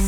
Le 0.00 0.06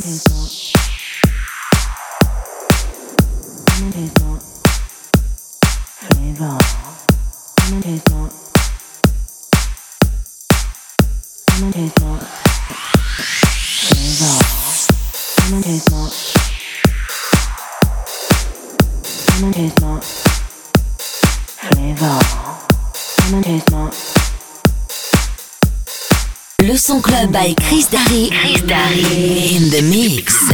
son 26.82 27.00
club 27.00 27.32
by 27.32 27.54
Chris 27.60 27.86
Darry. 27.86 28.28
Chris 28.40 28.60
Darry. 28.62 29.54
In 29.54 29.70
the 29.70 29.82
mix. 29.88 30.50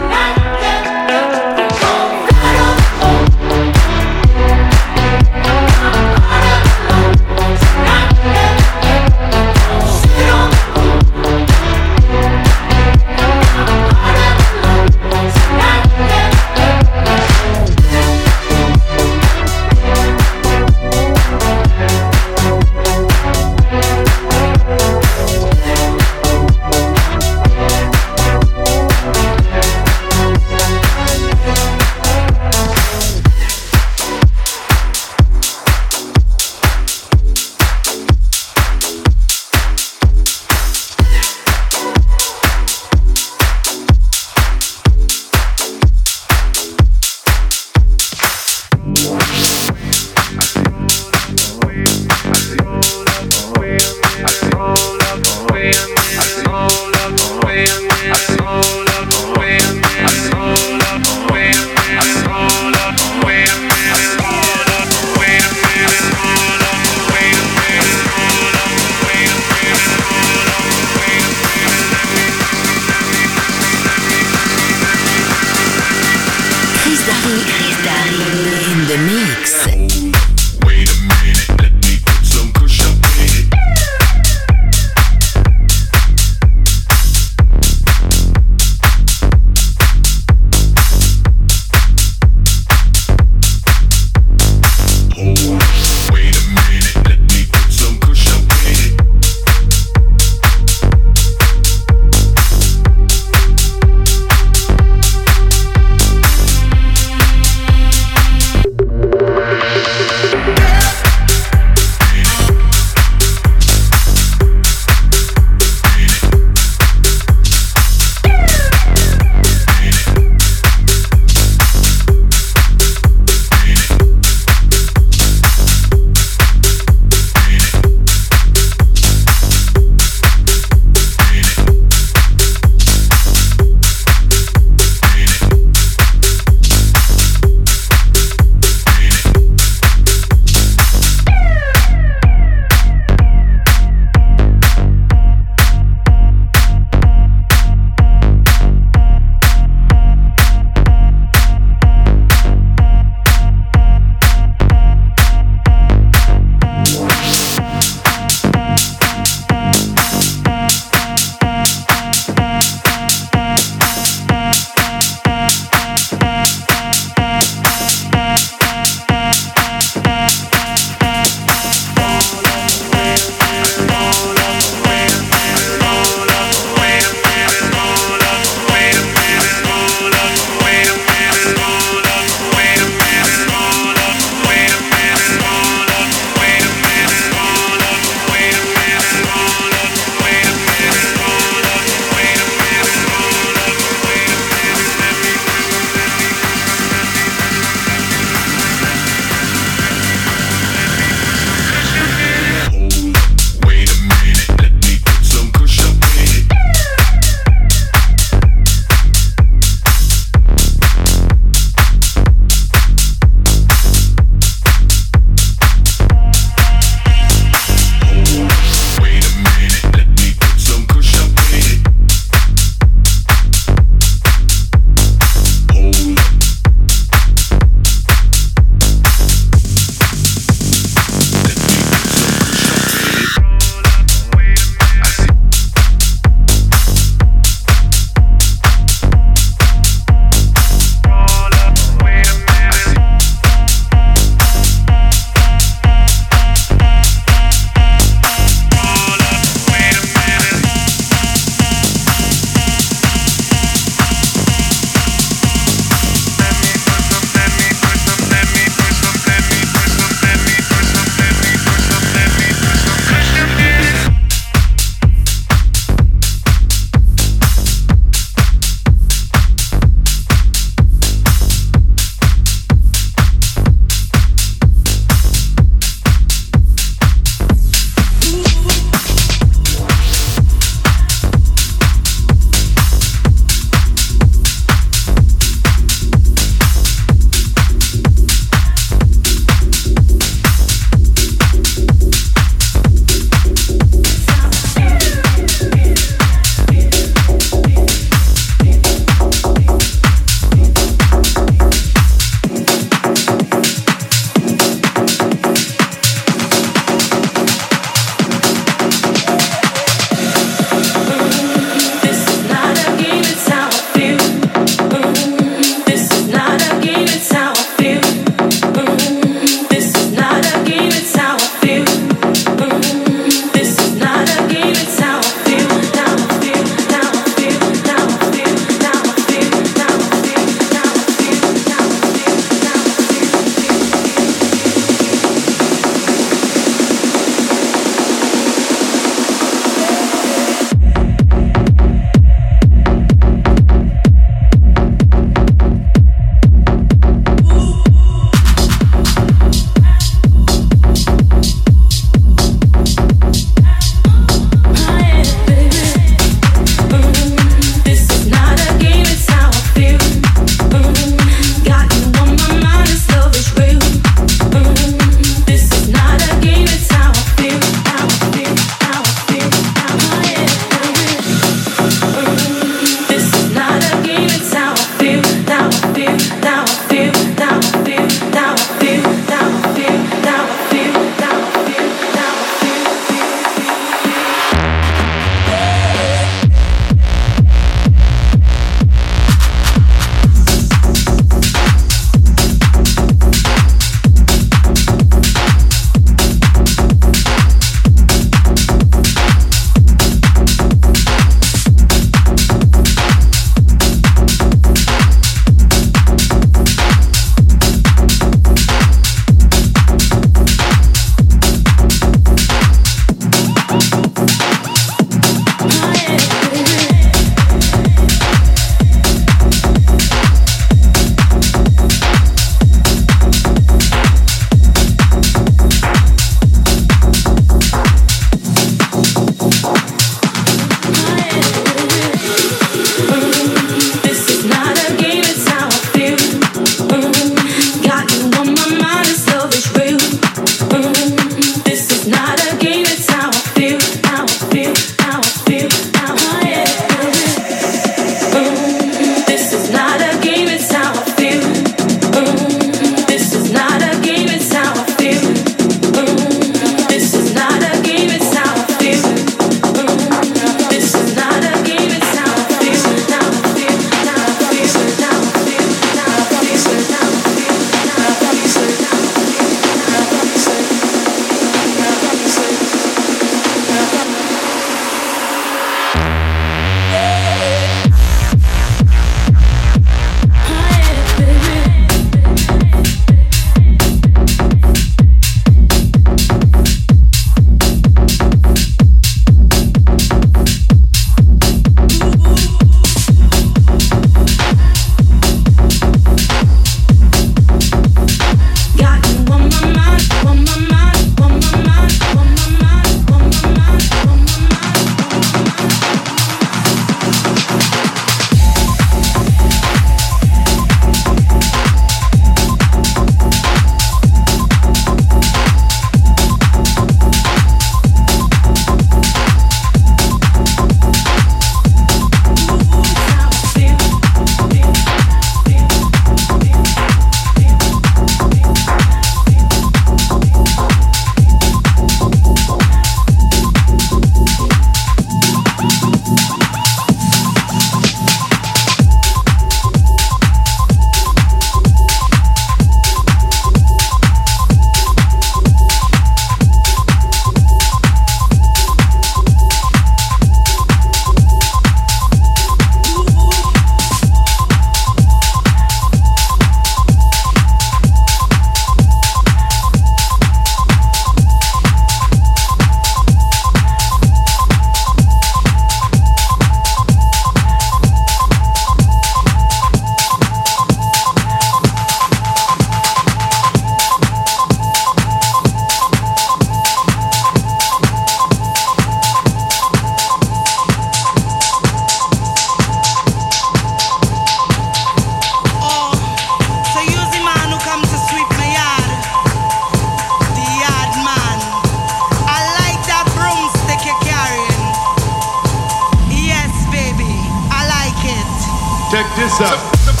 Check 598.91 599.05
this 599.15 599.39
out. 599.39 600.00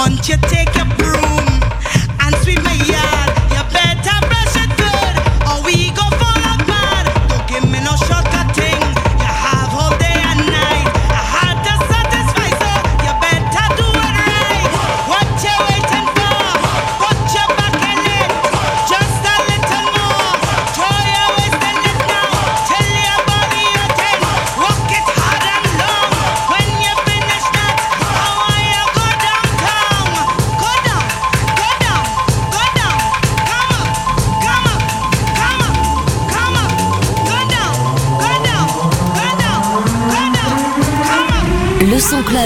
Want 0.00 0.30
you 0.30 0.36
take 0.48 0.74
your 0.76 0.86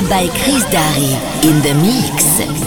by 0.02 0.26
Chris 0.42 0.64
Darry 0.72 1.14
in 1.48 1.62
the 1.62 1.72
mix. 1.80 2.63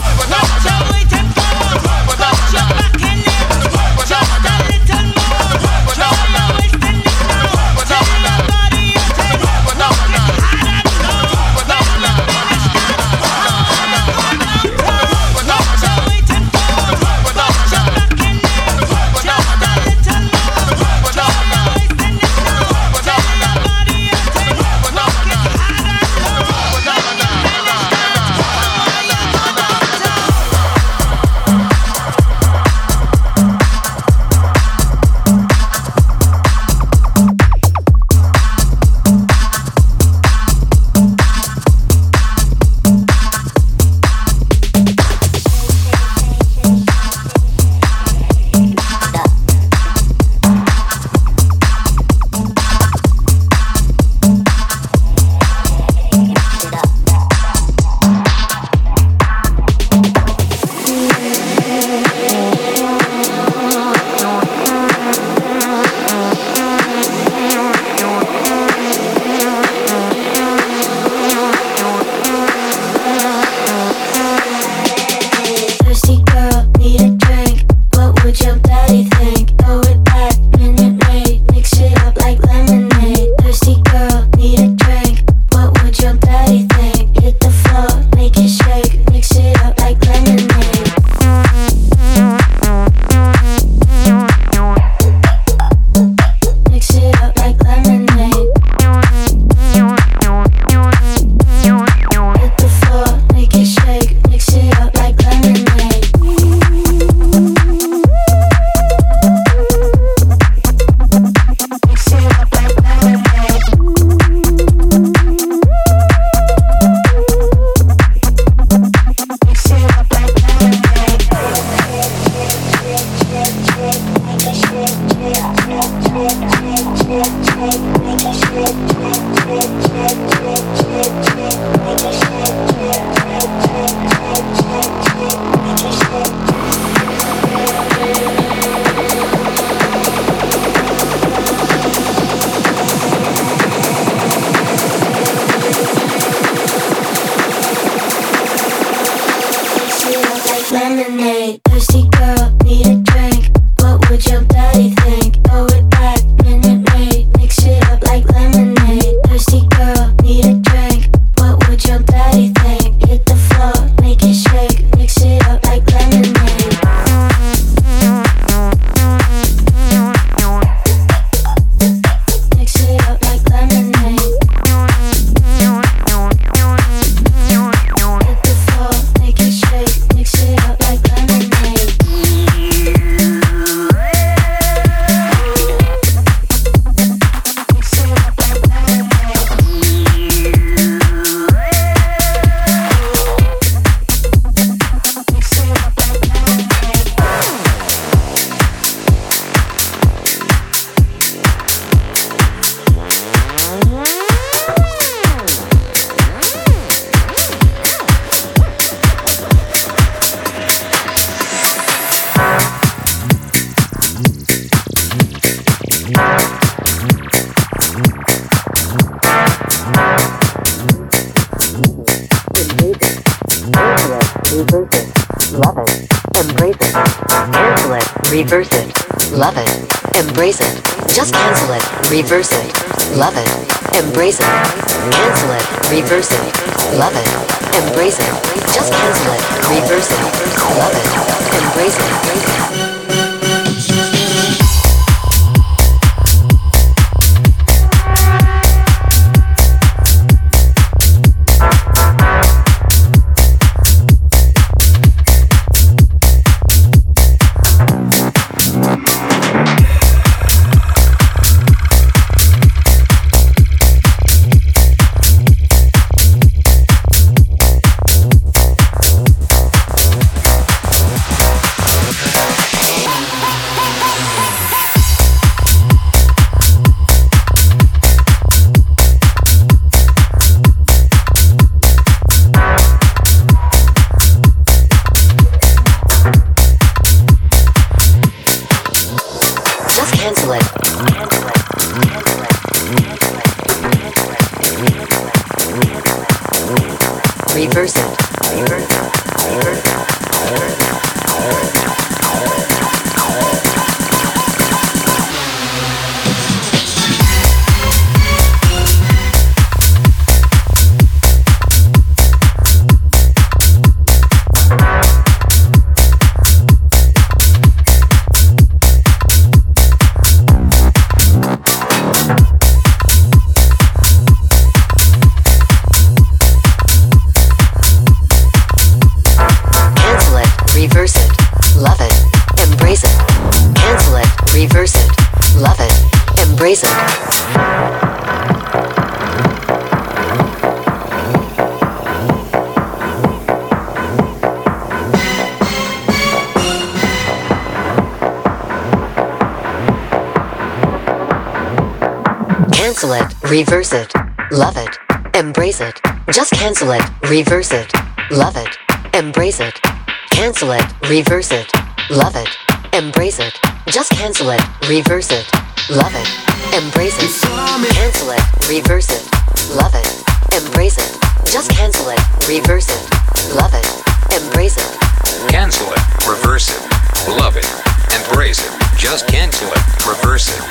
Just 379.18 379.32
cancel 379.32 379.68
it, 379.70 380.06
reverse 380.06 380.48
it, 380.48 380.62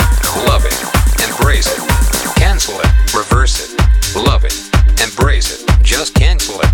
love 0.47 0.65
it, 0.65 1.29
embrace 1.29 1.67
it. 1.67 1.83
Cancel 2.37 2.79
it, 2.79 3.13
reverse 3.13 3.75
it, 3.75 4.15
love 4.15 4.45
it, 4.45 4.55
embrace 5.03 5.61
it. 5.61 5.83
Just 5.83 6.15
cancel 6.15 6.61
it. 6.61 6.66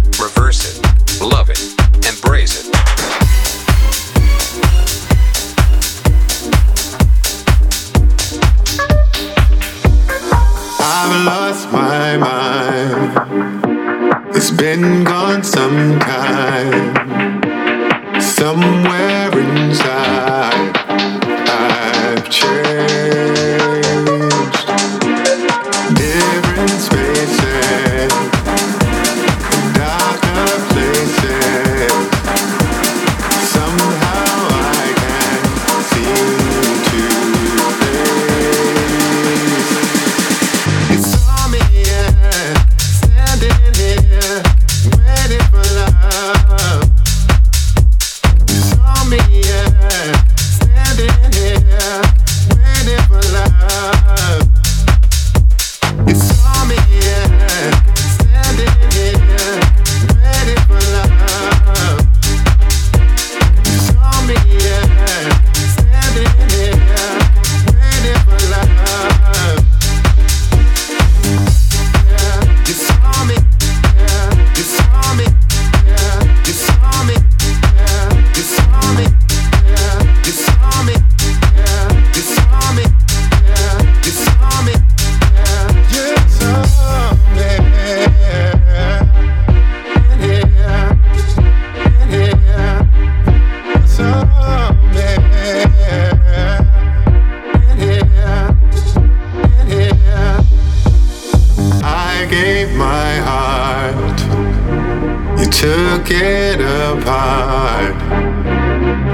get 106.19 106.61
apart. 106.61 107.95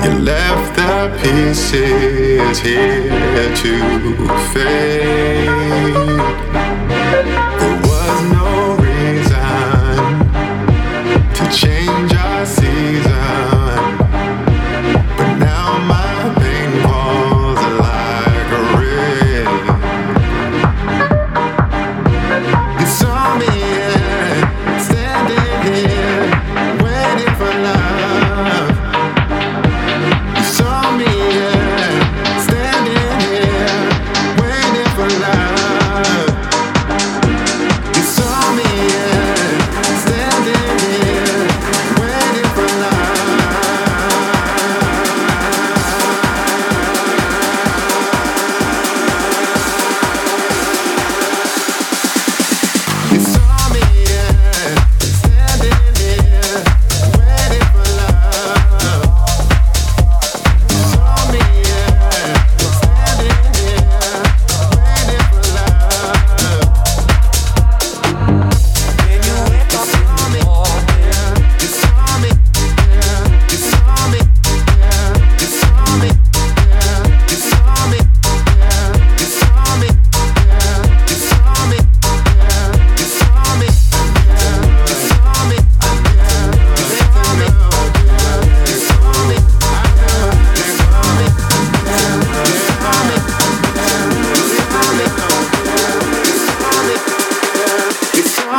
You 0.02 0.12
left 0.18 0.74
the 0.76 1.16
pieces 1.22 2.58
here 2.58 3.54
to 3.60 3.74
fade. 4.52 5.18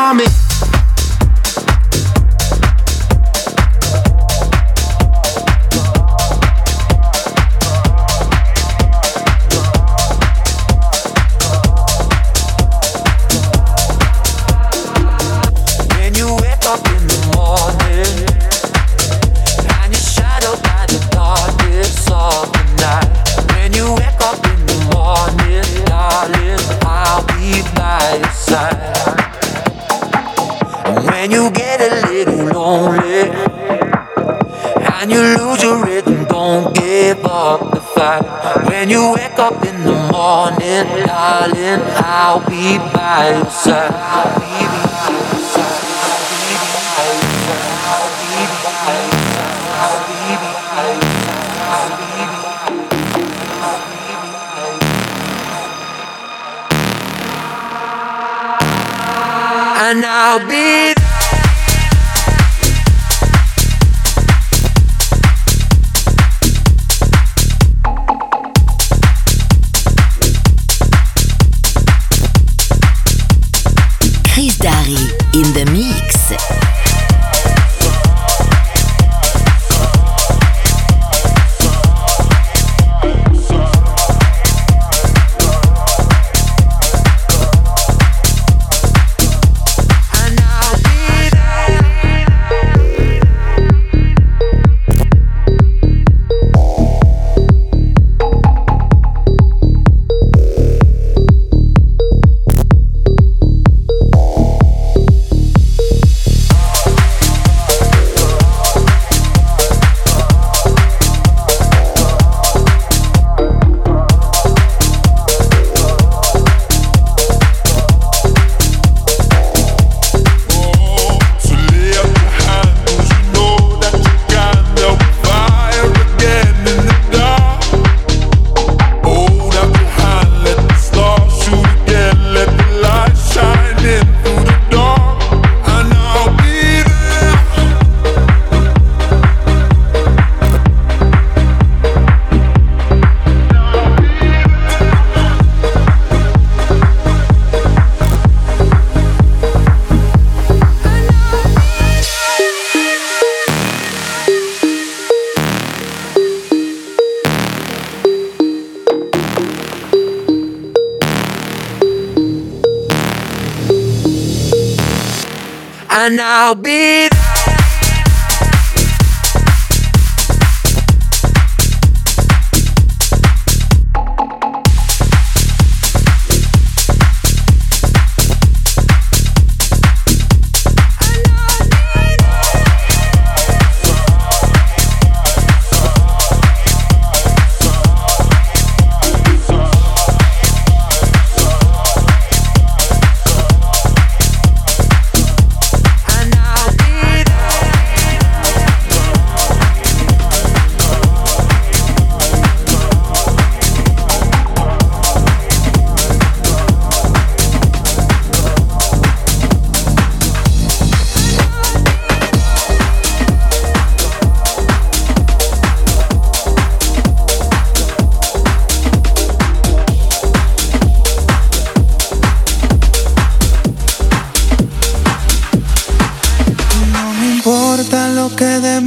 vomit. 0.09 0.48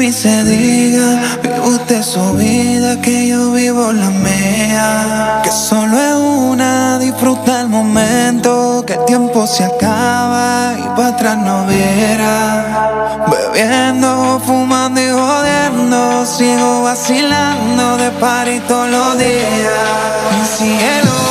Mí 0.03 0.13
se 0.13 0.45
diga. 0.45 1.39
Vive 1.43 1.61
usted 1.61 2.03
su 2.03 2.35
vida, 2.35 3.01
que 3.01 3.29
yo 3.29 3.53
vivo 3.53 3.93
la 3.93 4.11
mía. 4.11 5.41
Que 5.45 5.53
solo 5.53 5.97
es 5.97 6.17
una, 6.51 6.99
disfruta 6.99 7.61
el 7.61 7.69
momento. 7.69 8.85
Que 8.85 8.95
el 8.95 9.05
tiempo 9.05 9.47
se 9.47 9.65
acaba 9.65 10.75
y 10.77 10.83
para 10.97 11.09
atrás 11.09 11.39
no 11.39 11.67
viera. 11.67 13.27
Bebiendo, 13.31 14.41
fumando 14.45 15.01
y 15.01 15.11
jodiendo. 15.11 16.27
Sigo 16.27 16.83
vacilando 16.83 17.97
de 17.97 18.11
par 18.23 18.49
todos 18.67 18.91
los 18.91 19.19
días. 19.19 19.83
Mi 20.33 20.45
cielo. 20.57 21.22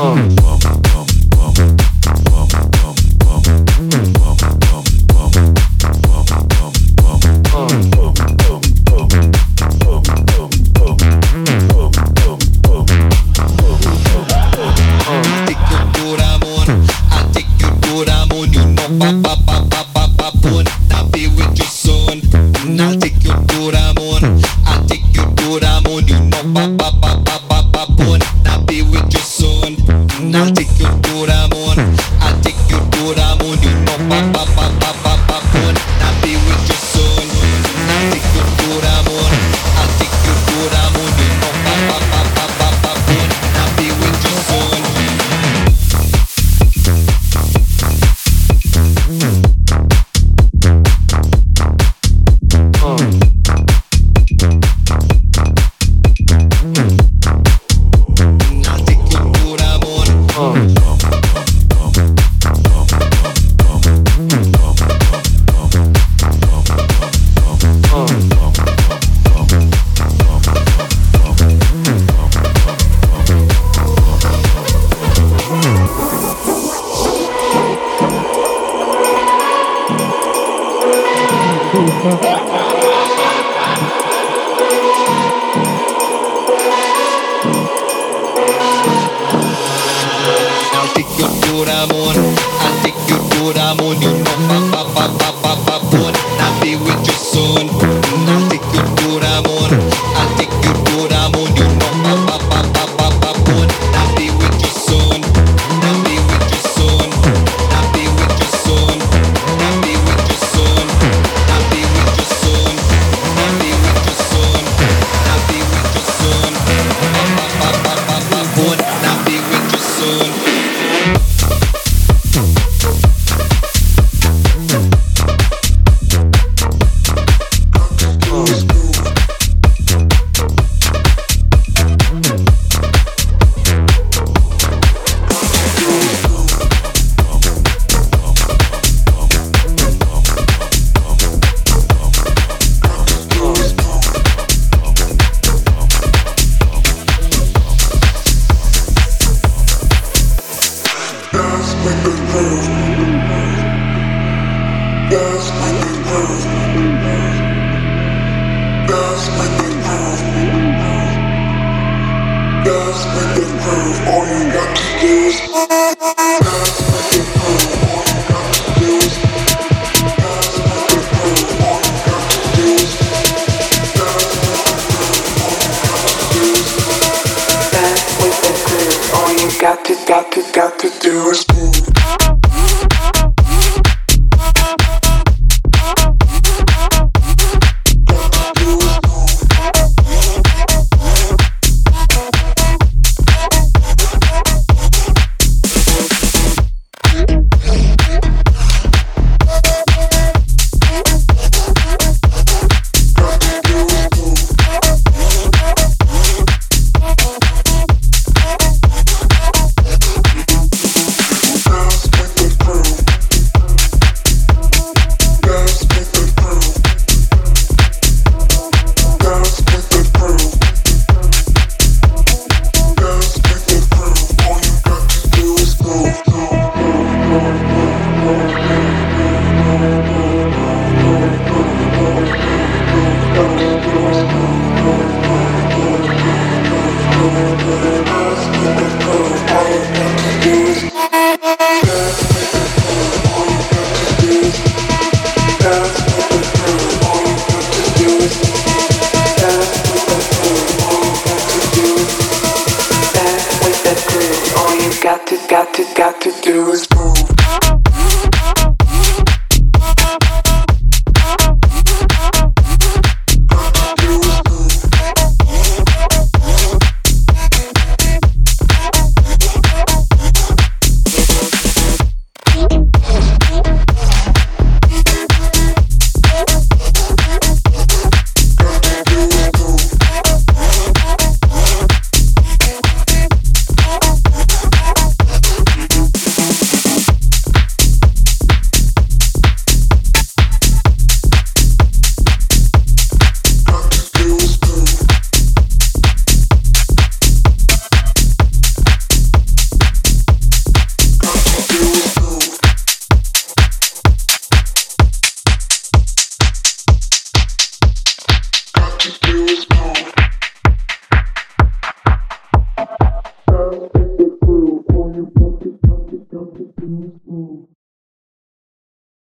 어. 0.00 0.37